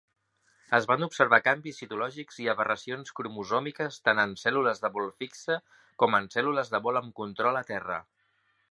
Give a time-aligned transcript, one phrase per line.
[0.77, 6.21] Es van observar canvis citològics i aberracions cromosòmiques tant en cèl·lules de vol fixes com
[6.23, 8.03] en cèl·lules de vol amb control a terra.